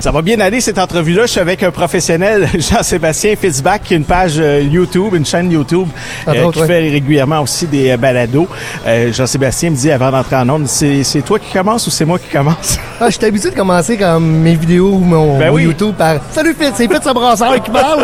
[0.00, 1.22] Ça va bien aller cette entrevue-là.
[1.24, 5.50] Je suis avec un professionnel, Jean-Sébastien Fitzbach, qui a une page euh, YouTube, une chaîne
[5.50, 5.88] YouTube,
[6.26, 6.66] Entre euh, qui ouais.
[6.66, 8.46] fait régulièrement aussi des euh, balados.
[8.86, 12.18] Euh, Jean-Sébastien me dit avant d'entrer en onde, c'est toi qui commence ou c'est moi
[12.18, 12.78] qui commence?
[13.00, 15.64] Ah, je suis habitué de commencer comme mes vidéos ou mon, Ben mon oui.
[15.64, 18.00] YouTube par Salut Fitz, c'est Fitz brasseur qui parle.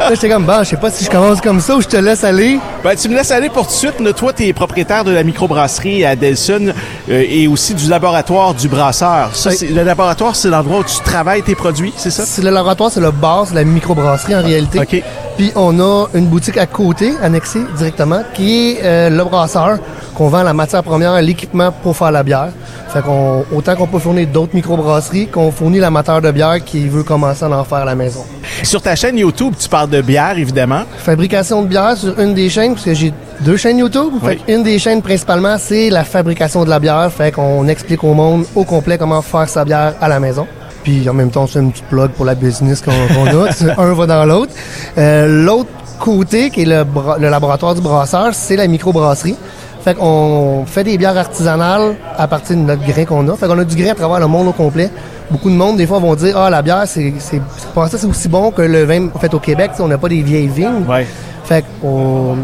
[0.00, 1.96] là, j'étais comme, bon, je sais pas si je commence comme ça ou je te
[1.96, 2.58] laisse aller.
[2.82, 4.00] Ben, tu me laisses aller pour tout de suite.
[4.00, 6.74] Là, Toi, tu es propriétaire de la microbrasserie à Delson
[7.08, 9.30] euh, et aussi du laboratoire du brasseur.
[9.34, 9.68] Ça, Oui.
[9.72, 12.24] le laboratoire, c'est l'endroit où tu travailles tes produits, c'est ça?
[12.26, 14.78] C'est le laboratoire, c'est le bar, c'est la microbrasserie en réalité.
[14.80, 15.02] OK.
[15.38, 19.78] Puis on a une boutique à côté, annexée directement, qui est euh, le brasseur,
[20.14, 22.50] qu'on vend la matière première, l'équipement pour faire la bière.
[22.90, 27.02] Fait qu'on, autant qu'on peut fournir d'autres microbrasseries, qu'on fournit l'amateur de bière qui veut
[27.02, 28.22] commencer à en faire à la maison.
[28.62, 30.82] Sur ta chaîne YouTube, tu parles de bière, évidemment.
[30.98, 34.12] fabrication de bière sur une des chaînes, parce que j'ai deux chaînes YouTube.
[34.22, 34.54] Fait Oui.
[34.54, 37.10] une des chaînes principalement, c'est la fabrication de la bière.
[37.10, 40.46] Fait qu'on explique au monde au complet comment faire sa bière à la maison.
[40.82, 43.48] Puis en même temps, c'est une petite plug pour la business qu'on qu'on a.
[43.78, 44.52] Un va dans l'autre.
[44.98, 46.84] Euh, l'autre côté, qui est le,
[47.28, 49.36] laboratoire du brasseur, c'est la microbrasserie.
[49.84, 53.36] Fait qu'on fait des bières artisanales à partir de notre grain qu'on a.
[53.36, 54.90] Fait qu'on a du grain à travers le monde au complet.
[55.30, 57.98] Beaucoup de monde, des fois, vont dire, ah, la bière, c'est, c'est, c'est, pas ça,
[57.98, 59.72] c'est aussi bon que le vin fait au Québec.
[59.80, 60.84] On n'a pas des vieilles vignes.
[60.88, 61.06] Ouais.
[61.44, 62.36] Fait que on-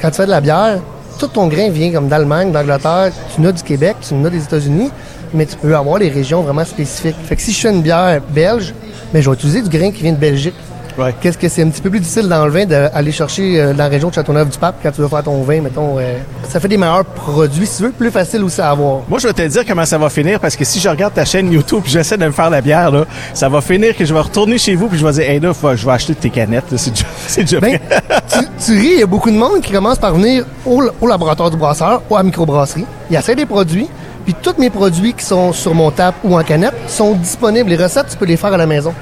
[0.00, 0.78] quand tu fais de la bière,
[1.18, 4.90] tout ton grain vient comme d'Allemagne, d'Angleterre, tu n'as du Québec, tu n'as des États-Unis,
[5.34, 7.16] mais tu peux avoir des régions vraiment spécifiques.
[7.26, 8.72] Fait que si je fais une bière belge,
[9.12, 10.54] mais je vais utiliser du grain qui vient de Belgique.
[10.96, 11.12] Ouais.
[11.20, 13.78] Qu'est-ce que c'est un petit peu plus difficile dans le vin d'aller chercher euh, dans
[13.82, 15.98] la région de Châteauneuf-du-Pape quand tu veux faire ton vin, mettons.
[15.98, 16.18] euh,
[16.48, 19.00] ça fait des meilleurs produits, si tu veux, plus facile aussi à avoir.
[19.08, 21.24] Moi, je vais te dire comment ça va finir parce que si je regarde ta
[21.24, 24.14] chaîne YouTube puis j'essaie de me faire la bière, là, ça va finir que je
[24.14, 26.30] vais retourner chez vous puis je vais dire, hey là, faut- je vais acheter tes
[26.30, 26.66] canettes.
[26.76, 27.04] C'est déjà,
[27.38, 27.76] déjà Ben,
[28.32, 31.06] tu, tu ris, il y a beaucoup de monde qui commence par venir au, au
[31.08, 32.86] laboratoire du brasseur ou à la microbrasserie.
[33.10, 33.88] Il essaie des produits,
[34.24, 37.70] puis tous mes produits qui sont sur mon tap ou en canette sont disponibles.
[37.70, 38.92] Les recettes, tu peux les faire à la maison.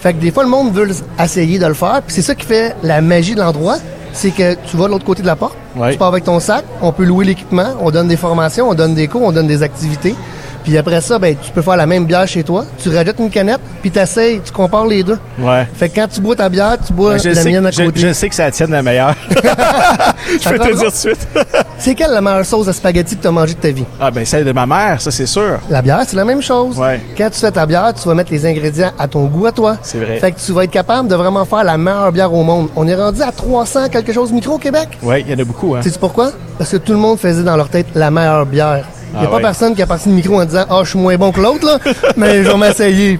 [0.00, 0.88] Fait que des fois, le monde veut
[1.22, 3.76] essayer de le faire, puis c'est ça qui fait la magie de l'endroit.
[4.12, 5.92] C'est que tu vas de l'autre côté de la porte, Ouais.
[5.92, 8.94] tu pars avec ton sac, on peut louer l'équipement, on donne des formations, on donne
[8.94, 10.16] des cours, on donne des activités.
[10.64, 13.30] Puis après ça, ben, tu peux faire la même bière chez toi, tu rajoutes une
[13.30, 15.18] canette, puis tu essayes, tu compares les deux.
[15.38, 15.66] Ouais.
[15.74, 18.00] Fait que quand tu bois ta bière, tu bois je, la sais, mienne à côté.
[18.00, 19.14] je sais que la tienne la meilleure.
[19.30, 21.28] je peux te le dire tout de suite.
[21.78, 23.84] C'est quelle la meilleure sauce à spaghetti que tu as mangée de ta vie?
[23.98, 25.58] ah ben celle de ma mère, ça c'est sûr.
[25.70, 26.78] La bière, c'est la même chose.
[26.78, 27.00] Ouais.
[27.16, 29.78] Quand tu fais ta bière, tu vas mettre les ingrédients à ton goût à toi.
[29.82, 30.18] C'est vrai.
[30.18, 32.68] Fait que tu vas être capable de vraiment faire la meilleure bière au monde.
[32.76, 34.88] On est rendu à 300 quelque chose micro au Québec.
[35.02, 35.74] Ouais, il y en a beaucoup.
[35.74, 35.80] Hein.
[35.82, 36.32] Sais-tu pourquoi?
[36.58, 38.84] Parce que tout le monde faisait dans leur tête la meilleure bière.
[39.12, 39.42] Il n'y a Ah pas ouais.
[39.42, 41.66] personne qui a parti le micro en disant «Ah, je suis moins bon que l'autre,
[41.66, 41.78] là,
[42.16, 43.18] mais je vais m'essayer.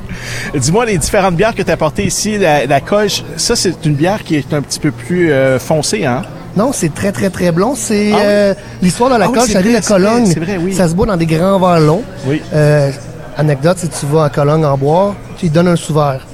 [0.55, 3.95] Dis-moi les différentes bières que tu as apportées ici, la, la Colche, ça c'est une
[3.95, 6.23] bière qui est un petit peu plus euh, foncée, hein?»
[6.57, 7.75] Non, c'est très, très, très blond.
[7.77, 8.23] C'est Ah oui?
[8.25, 10.27] euh, l'histoire de la Ah oui, coche vrai, de c'est vrai, Cologne.
[10.27, 10.75] c'est vrai, oui.
[10.75, 12.03] Ça se boit dans des grands verres longs.
[12.27, 12.43] Oui.
[12.53, 12.91] Euh,
[13.37, 16.27] anecdote, si tu vas à Cologne en boire, tu lui donnes un sous-verre.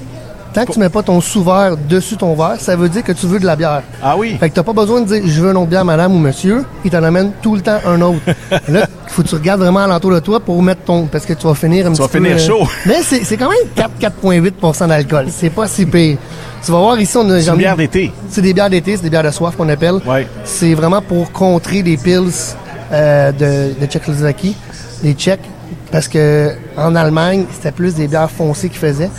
[0.57, 3.27] Tant que tu mets pas ton sous-verre dessus ton verre, ça veut dire que tu
[3.27, 3.83] veux de la bière.
[4.01, 4.35] Ah oui?
[4.39, 6.65] Fait que t'as pas besoin de dire je veux un autre bière, madame ou monsieur.
[6.83, 8.21] Il t'en amène tout le temps un autre.
[8.67, 11.05] là, il faut que tu regardes vraiment alentour de toi pour mettre ton.
[11.05, 12.67] Parce que tu vas finir un Tu petit vas finir euh, chaud.
[12.87, 13.91] Mais c'est quand même 4,
[14.23, 15.27] 4,8% d'alcool.
[15.29, 16.17] C'est pas si pire.
[16.65, 18.11] Tu vas voir ici, on a C'est une bière d'été.
[18.27, 19.99] C'est des bières d'été, c'est des bières de soif qu'on appelle.
[20.07, 20.25] Ouais.
[20.43, 22.55] C'est vraiment pour contrer les pills
[22.91, 24.55] euh, de, de Tchécoslovaquie,
[25.03, 25.47] les Tchèques,
[25.91, 29.11] parce que en Allemagne, c'était plus des bières foncées qu'ils faisaient.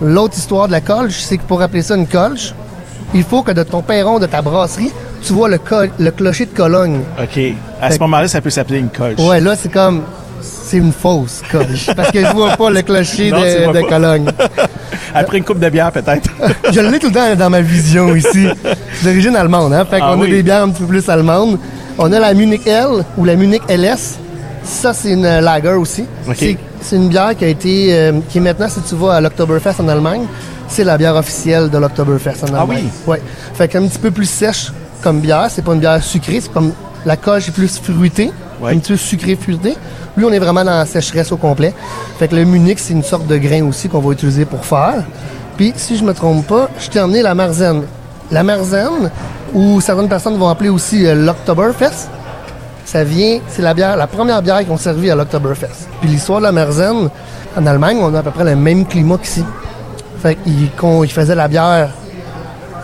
[0.00, 2.54] L'autre histoire de la colche, c'est que pour appeler ça une colche,
[3.14, 4.90] il faut que de ton perron de ta brasserie,
[5.24, 5.58] tu vois le,
[6.10, 7.00] clocher de Cologne.
[7.20, 7.40] OK.
[7.80, 9.18] À ce moment-là, ça peut s'appeler une Colche.
[9.20, 10.02] Ouais, là, c'est comme...
[10.40, 13.88] C'est une fausse colche, parce que je vois pas le clocher Non, de.
[13.88, 14.28] Cologne.
[15.14, 16.30] Après une coupe de bière, peut-être.
[16.72, 18.48] Je l'ai tout le temps dans ma vision ici.
[18.94, 19.84] C'est d'origine allemande, hein?
[19.88, 20.28] Fait Ah qu'on oui.
[20.28, 21.58] a des bières un petit peu plus allemandes.
[21.98, 24.18] On a la Munich L ou la Munich LS.
[24.64, 26.04] Ça, c'est une lager aussi.
[26.80, 29.80] C'est- une bière qui a été, euh, qui est maintenant, si tu vas à l'Oktoberfest
[29.80, 30.22] en Allemagne,
[30.68, 32.84] c'est la bière officielle de l'Oktoberfest en Ah Allemagne.
[33.06, 33.12] oui?
[33.12, 33.22] Ouais.
[33.54, 34.72] Fait qu'un petit peu plus sèche
[35.02, 35.46] comme bière.
[35.50, 36.40] C'est pas une bière sucrée.
[36.40, 36.72] C'est comme
[37.06, 38.32] la coche est plus fruitée.
[38.60, 38.72] Ouais.
[38.74, 39.74] Un petit peu sucré fruité.
[40.16, 41.72] Lui, on est vraiment dans la sécheresse au complet.
[42.18, 45.04] Fait que le Munich, c'est une sorte de grain aussi qu'on va utiliser pour faire.
[45.56, 47.82] Puis, si je me trompe pas, je t'ai emmené la Marzen.
[48.30, 49.10] La Marzen,
[49.52, 52.08] ou certaines personnes vont appeler aussi euh, l'Oktoberfest,
[52.84, 55.88] ça vient, c'est la bière, la première bière qu'ils ont servi à l'Oktoberfest.
[56.00, 57.08] Puis l'histoire de la Merzen,
[57.56, 59.44] en Allemagne, on a à peu près le même climat qu'ici.
[60.22, 61.90] Fait qu'ils qu'on- ils faisaient la bière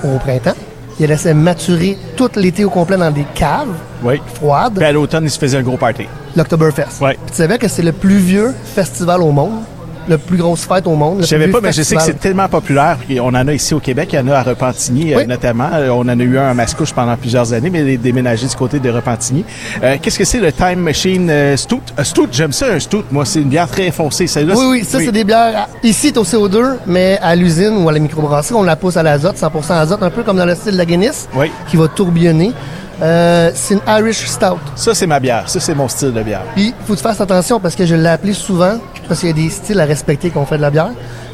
[0.05, 0.55] au printemps.
[1.01, 3.69] Ils la laissaient maturer tout l'été au complet dans des caves
[4.03, 4.21] Oui.
[4.35, 4.75] froides.
[4.77, 6.07] Puis à l'automne, il se faisait un gros party.
[6.37, 7.01] L'Oktoberfest.
[7.01, 7.15] Ouais.
[7.15, 9.61] Puis tu savais que c'est le plus vieux festival au monde.
[10.09, 11.19] La plus grosse fête au monde.
[11.21, 12.99] Je savais pas, mais je sais que c'est tellement populaire.
[13.21, 15.27] On en a ici au Québec, il y en a à Repentigny euh, Oui.
[15.27, 15.69] notamment.
[15.75, 18.47] Euh, On en a eu un à Mascouche pendant plusieurs années, mais il est déménagé
[18.47, 19.45] du côté de Repentigny.
[19.83, 21.83] Euh, Qu'est-ce que c'est le Time Machine Stout?
[22.03, 23.05] Stout, j'aime ça, un Stout.
[23.11, 24.27] Moi, c'est une bière très foncée.
[24.27, 25.57] Celle-là, Oui, oui, ça, c'est des bières.
[25.57, 28.97] à- Ici, c'est au CO2, mais à l'usine ou à la microbrasserie, on la pousse
[28.97, 31.51] à l'azote, 100% azote, un peu comme dans le style de la Guinness, Oui.
[31.69, 32.53] qui va tourbillonner.
[33.01, 34.59] Euh, c'est une Irish Stout.
[34.75, 35.49] Ça, c'est ma bière.
[35.49, 36.43] Ça, c'est mon style de bière.
[36.55, 39.33] Puis, faut que tu fasses attention parce que je l'ai appelé souvent, parce qu'il y
[39.33, 40.91] a des styles à respecter quand on fait de la bière.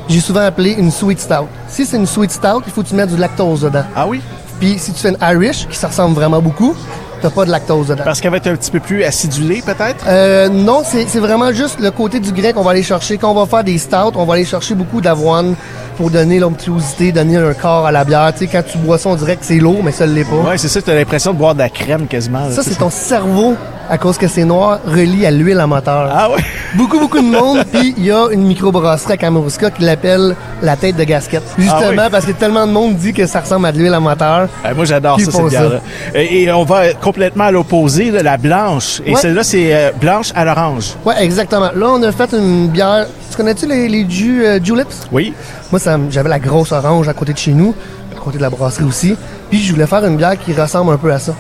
[0.09, 1.47] J'ai souvent appelé une Sweet Stout.
[1.69, 3.85] Si c'est une Sweet Stout, il faut que tu mettes du lactose dedans.
[3.97, 4.21] Ah oui?
[4.61, 6.77] Puis, si tu fais une Irish, qui ça ressemble vraiment beaucoup,
[7.25, 8.03] t'as pas de lactose dedans.
[8.05, 10.05] Parce qu'elle va être un petit peu plus acidulée, peut-être?
[10.06, 13.17] Euh, non, c'est vraiment juste le côté du grain qu'on va aller chercher.
[13.17, 15.55] Quand on va faire des stouts, on va aller chercher beaucoup d'avoine
[15.97, 18.31] pour donner l'onctuosité, donner un corps à la bière.
[18.37, 20.37] Tu sais, quand tu bois ça, on dirait que c'est lourd, mais ça l'est pas.
[20.50, 22.41] Ouais, c'est ça, tu as l'impression de boire de la crème quasiment.
[22.41, 23.55] là, Ça, c'est ton cerveau,
[23.89, 26.09] à cause que c'est noir, relié à l'huile à moteur.
[26.13, 26.43] Ah ouais?
[26.75, 27.65] Beaucoup, beaucoup de monde.
[27.73, 31.43] Puis il y a une microbrasserie à Kamouraska qui l'appelle la tête de gasquette.
[31.59, 32.11] Justement, Ah oui?
[32.11, 34.49] parce que tellement de monde dit que ça ressemble à de l'huile à moteur.
[34.65, 35.81] Euh, moi, j'adore ça, cette bière-là.
[36.15, 39.01] Et, et on va complètement à l'opposé, la blanche.
[39.07, 39.21] Et Ouais.
[39.21, 40.95] celle-là, c'est euh, blanche à l'orange.
[41.05, 41.71] Ouais, exactement.
[41.75, 43.07] Là, on a fait une bière.
[43.31, 45.09] Tu connais-tu les, les jus euh, Juleps?
[45.13, 45.35] Oui.
[45.71, 45.81] Moi,
[46.11, 47.75] j'avais la grosse orange à côté de chez nous,
[48.17, 49.17] à côté de la brasserie aussi.
[49.51, 51.35] Puis je voulais faire une bière qui ressemble un peu à ça.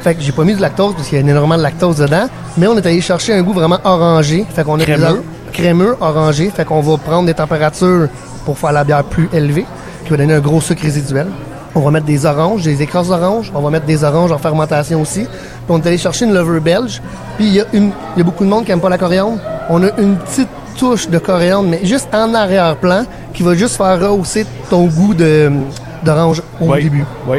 [0.00, 2.26] Fait que j'ai pas mis de lactose parce qu'il y a énormément de lactose dedans,
[2.56, 4.46] mais on est allé chercher un goût vraiment orangé.
[4.54, 5.22] Fait qu'on a Crémeux.
[5.52, 6.50] crémeux, orangé.
[6.50, 8.08] Fait qu'on va prendre des températures
[8.44, 9.66] pour faire la bière plus élevée,
[10.04, 11.26] qui va donner un gros sucre résiduel.
[11.74, 13.52] On va mettre des oranges, des écrases d'oranges.
[13.54, 15.20] On va mettre des oranges en fermentation aussi.
[15.20, 15.28] Puis
[15.68, 17.00] on est allé chercher une levure belge.
[17.36, 19.38] Puis il y a une, y a beaucoup de monde qui aime pas la coriandre.
[19.68, 23.04] On a une petite touche de coriandre, mais juste en arrière-plan,
[23.34, 25.52] qui va juste faire rehausser ton goût de
[26.02, 26.82] d'orange au Oui.
[26.84, 27.04] début.
[27.26, 27.38] Oui.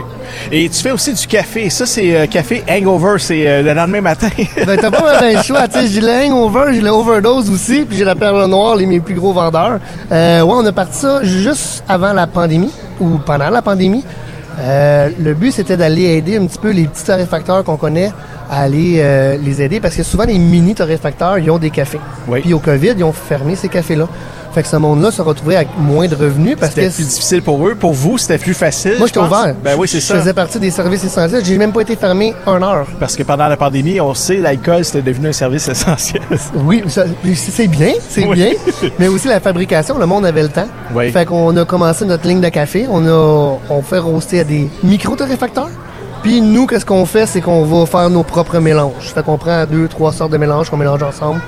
[0.52, 1.70] Et tu fais aussi du café.
[1.70, 3.16] Ça, c'est euh, café hangover.
[3.20, 4.30] C'est euh, le lendemain matin.
[4.66, 7.82] Ben, t'as pas mal le choix, tu sais, j'ai le hangover, j'ai le overdose aussi,
[7.84, 9.80] puis j'ai la perle noire, les mes plus gros vendeurs.
[10.12, 14.04] Euh, ouais, on a parti ça juste avant la pandémie, ou pendant la pandémie.
[14.60, 18.12] Euh, le but, c'était d'aller aider un petit peu les petits torréfacteurs qu'on connaît
[18.50, 22.00] à aller euh, les aider, parce que souvent, les mini torréfacteurs, ils ont des cafés.
[22.28, 22.42] Oui.
[22.42, 24.08] Puis au COVID, ils ont fermé ces cafés-là.
[24.54, 27.42] Fait que ce monde-là se retrouvait avec moins de revenus, parce que C'était plus difficile
[27.42, 27.76] pour eux.
[27.76, 28.96] Pour vous, c'était plus facile.
[28.98, 29.56] moi, je j'étais ouvert.
[29.64, 30.20] Ben oui, c'est Je ça.
[30.20, 31.44] faisais partie des services essentiels.
[31.46, 32.86] J'ai même pas été fermé un heure.
[33.00, 36.22] Parce que pendant la pandémie, on sait, l'alcool, c'était devenu un service essentiel.
[36.66, 36.84] Oui,
[37.36, 38.36] c'est bien, c'est Oui.
[38.36, 38.52] bien.
[39.00, 40.68] Mais aussi la fabrication, le monde avait le temps.
[40.94, 41.12] Oui.
[41.12, 42.86] Fait qu'on a commencé notre ligne de café.
[42.90, 45.70] On a, on fait roaster à des micro-torréfacteurs.
[46.24, 49.12] Puis nous, qu'est-ce qu'on fait, c'est qu'on va faire nos propres mélanges.
[49.16, 51.42] Fait qu'on prend deux, trois sortes de mélanges qu'on mélange ensemble.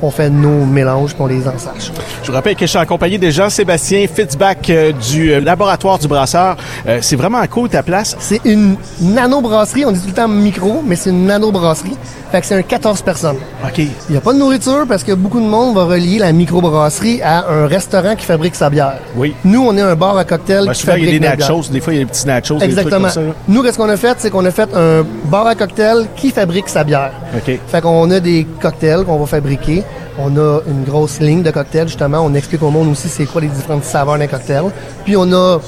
[0.00, 1.92] On fait nos mélanges on les ensage.
[2.22, 5.98] Je vous rappelle que je suis en compagnie de Jean-Sébastien Fitzbach euh, du euh, laboratoire
[5.98, 6.56] du brasseur.
[6.86, 8.16] Euh, c'est vraiment cool ta place.
[8.20, 9.84] C'est une nano-brasserie.
[9.84, 11.96] On dit tout le temps micro, mais c'est une nano-brasserie.
[12.30, 13.36] Fait que c'est un 14 personnes.
[13.64, 13.78] OK.
[13.78, 17.22] Il n'y a pas de nourriture parce que beaucoup de monde va relier la microbrasserie
[17.22, 18.98] à un restaurant qui fabrique sa bière.
[19.16, 19.34] Oui.
[19.44, 21.26] Nous, on est un bar à cocktail Ben, qui souvent, il y a fabrique des
[21.36, 21.38] bière.
[21.38, 21.70] nachos.
[21.70, 22.54] Des fois, il y a des petits nachos.
[22.54, 23.00] des trucs Exactement.
[23.04, 23.32] comme ça, là.
[23.48, 26.68] Nous, qu'est-ce qu'on a fait, c'est qu'on a fait un bar à cocktail qui fabrique
[26.68, 27.12] sa bière.
[27.34, 27.58] OK.
[27.66, 29.82] Fait qu'on a des cocktails qu'on va fabriquer.
[30.18, 32.18] On a une grosse ligne de cocktails, justement.
[32.20, 34.64] On explique au monde aussi c'est quoi les différentes saveurs d'un cocktail.
[35.04, 35.58] Puis on a,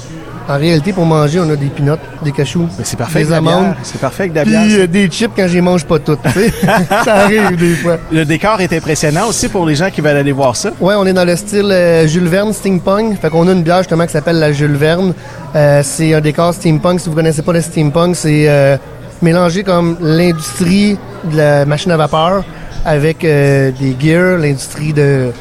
[0.49, 3.75] en réalité, pour manger, on a des peanuts, des cachous, Mais c'est parfait des amandes.
[3.83, 6.19] C'est parfait avec de la puis euh, des chips quand je les mange pas toutes.
[7.05, 7.97] ça arrive des fois.
[8.11, 10.71] Le décor est impressionnant aussi pour les gens qui veulent aller voir ça.
[10.79, 13.19] Ouais, on est dans le style euh, Jules Verne steampunk.
[13.19, 15.13] Fait qu'on a une bière justement qui s'appelle la Jules Verne.
[15.55, 16.99] Euh, c'est un décor steampunk.
[16.99, 18.77] Si vous connaissez pas le steampunk, c'est euh,
[19.21, 22.43] mélanger comme l'industrie de la machine à vapeur
[22.85, 25.31] avec euh, des gears, l'industrie de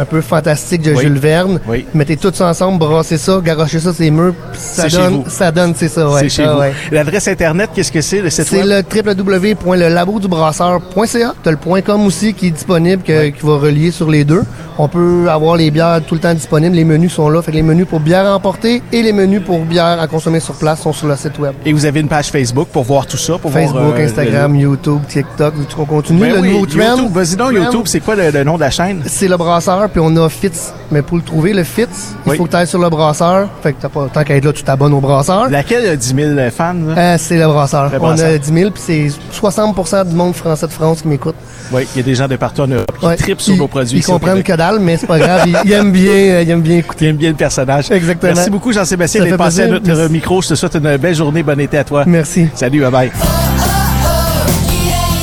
[0.00, 1.02] un peu fantastique de Oui.
[1.02, 1.60] Jules Verne.
[1.68, 1.86] Oui.
[1.94, 5.52] Mettez tout ça ensemble, brassez ça, garochez ça ces murs, puis ça C'est donne, ça
[5.52, 6.20] donne, c'est ça, ouais.
[6.22, 6.60] c'est chez Ah, vous.
[6.60, 6.72] ouais.
[6.90, 11.34] L'adresse Internet, qu'est-ce que c'est, le site C'est le www.lelabodubrasseur.ca.
[11.42, 14.42] T'as le point .com aussi qui est disponible, que- qui va relier sur les deux.
[14.82, 16.74] On peut avoir les bières tout le temps disponibles.
[16.74, 17.42] Les menus sont là.
[17.42, 20.40] Fait que les menus pour bière à emporter et les menus pour bière à consommer
[20.40, 21.52] sur place sont sur le site web.
[21.66, 23.94] Et vous avez une page Facebook pour voir tout ça, pour Facebook, voir...
[23.98, 25.52] euh, Instagram, YouTube, TikTok.
[25.76, 26.20] Qu'on continue?
[26.20, 26.96] le- Ben le oui, nouveau trend?
[26.96, 27.12] YouTube.
[27.12, 29.02] Vas-y donc, YouTube, c'est quoi le, le nom de la chaîne?
[29.04, 30.72] C'est le brasseur, puis on a Fitz.
[30.90, 33.48] Mais pour le trouver, le Fitz, il faut que tu ailles sur le brasseur.
[33.62, 35.50] Fait que t'as pas, tant qu'à être là, tu t'abonnes au brasseur.
[35.50, 36.74] Laquelle a 10 000 fans?
[36.96, 37.90] Euh, c'est le brasseur.
[37.90, 38.30] Le On brasseur.
[38.34, 39.08] a 10 000, puis c'est
[39.38, 41.34] 60% du monde français de France qui m'écoute.
[41.72, 43.16] Oui, il y a des gens de partout en Europe qui Ouais.
[43.16, 43.98] tripent sur nos produits.
[43.98, 45.48] Ils comprennent que dalle, mais c'est pas grave.
[45.64, 46.98] Ils aiment bien, euh, ils aiment bien écouter.
[47.00, 47.90] Qui aiment bien le personnage.
[47.90, 48.32] Exactement.
[48.34, 50.12] Merci beaucoup, Jean-Sébastien, d'être passé à notre Merci.
[50.12, 50.42] micro.
[50.42, 51.42] Je te souhaite une belle journée.
[51.42, 52.04] Bon été à toi.
[52.06, 52.48] Merci.
[52.54, 53.10] Salut, bye-bye.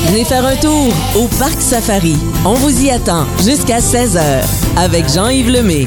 [0.08, 2.16] Venez faire un tour au Parc Safari.
[2.46, 4.22] On vous y attend jusqu'à 16h
[4.78, 5.86] avec Jean-Yves Lemay.